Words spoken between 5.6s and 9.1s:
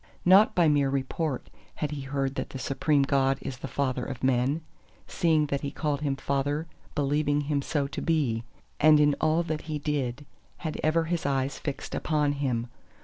he called Him Father believing Him so to be, and